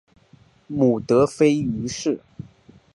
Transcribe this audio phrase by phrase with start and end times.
[0.67, 2.21] 母德妃俞氏。